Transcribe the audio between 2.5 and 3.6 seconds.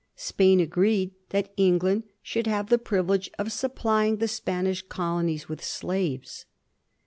the privilege of